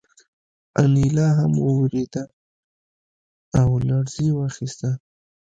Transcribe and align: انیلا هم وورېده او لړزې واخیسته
انیلا 0.81 1.27
هم 1.39 1.53
وورېده 1.65 2.23
او 3.61 3.69
لړزې 3.87 4.27
واخیسته 4.33 4.89